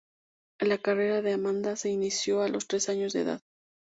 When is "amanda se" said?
1.33-1.89